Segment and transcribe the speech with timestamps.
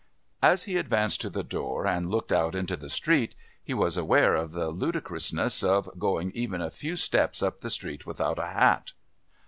[0.41, 4.33] As he advanced to the door and looked out into the street he was aware
[4.33, 8.93] of the ludicrousness of going even a few steps up the street without a hat.